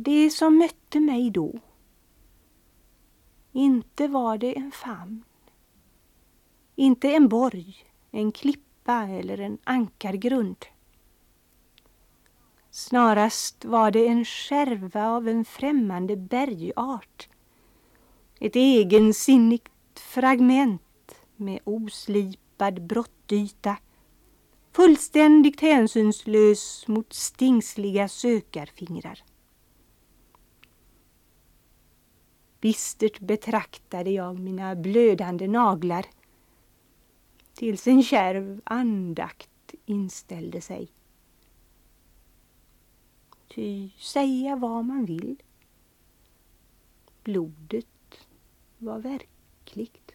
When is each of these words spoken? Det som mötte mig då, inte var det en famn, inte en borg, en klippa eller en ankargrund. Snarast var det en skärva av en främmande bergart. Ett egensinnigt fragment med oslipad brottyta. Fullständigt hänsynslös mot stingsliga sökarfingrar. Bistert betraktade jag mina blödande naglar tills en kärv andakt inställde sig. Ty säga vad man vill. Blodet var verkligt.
Det 0.00 0.30
som 0.30 0.58
mötte 0.58 1.00
mig 1.00 1.30
då, 1.30 1.52
inte 3.52 4.08
var 4.08 4.38
det 4.38 4.58
en 4.58 4.72
famn, 4.72 5.24
inte 6.76 7.12
en 7.12 7.28
borg, 7.28 7.76
en 8.10 8.32
klippa 8.32 9.02
eller 9.02 9.40
en 9.40 9.58
ankargrund. 9.64 10.66
Snarast 12.70 13.64
var 13.64 13.90
det 13.90 14.06
en 14.06 14.24
skärva 14.24 15.08
av 15.08 15.28
en 15.28 15.44
främmande 15.44 16.16
bergart. 16.16 17.28
Ett 18.40 18.56
egensinnigt 18.56 19.68
fragment 19.94 21.14
med 21.36 21.60
oslipad 21.64 22.82
brottyta. 22.86 23.76
Fullständigt 24.72 25.60
hänsynslös 25.60 26.88
mot 26.88 27.12
stingsliga 27.12 28.08
sökarfingrar. 28.08 29.22
Bistert 32.60 33.20
betraktade 33.20 34.10
jag 34.10 34.38
mina 34.38 34.74
blödande 34.74 35.48
naglar 35.48 36.06
tills 37.54 37.86
en 37.86 38.02
kärv 38.02 38.60
andakt 38.64 39.74
inställde 39.84 40.60
sig. 40.60 40.88
Ty 43.48 43.90
säga 43.98 44.56
vad 44.56 44.84
man 44.84 45.04
vill. 45.04 45.42
Blodet 47.24 48.26
var 48.78 48.98
verkligt. 48.98 50.12